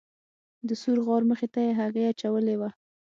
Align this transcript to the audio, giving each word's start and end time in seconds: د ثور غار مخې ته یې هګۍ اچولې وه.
د 0.67 0.69
ثور 0.81 0.97
غار 1.05 1.23
مخې 1.31 1.47
ته 1.53 1.59
یې 1.65 1.71
هګۍ 1.79 2.03
اچولې 2.11 2.55
وه. 2.59 2.69